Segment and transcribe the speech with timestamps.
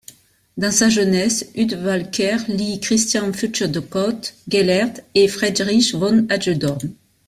[0.57, 6.95] Dans sa jeunesse, Hudtwalcker lit Christian Fürchtegott Gellert et Friedrich von Hagedorn.